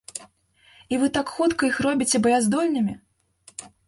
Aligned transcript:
І 0.95 0.97
вы 1.03 1.09
так 1.17 1.27
хутка 1.33 1.63
іх 1.71 1.77
робіце 1.87 2.21
баяздольнымі?! 2.27 2.97